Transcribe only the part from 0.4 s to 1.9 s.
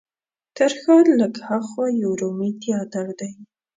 تر ښار لږ هاخوا